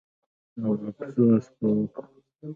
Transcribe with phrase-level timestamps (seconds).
[0.63, 2.09] او افسوس به کوو.